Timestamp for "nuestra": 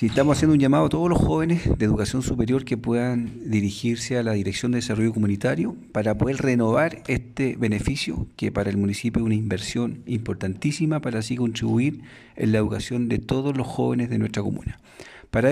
14.16-14.42